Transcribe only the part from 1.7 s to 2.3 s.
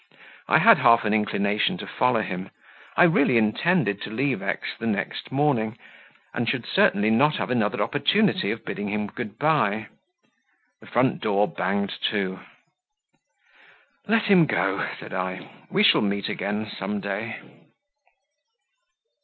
to follow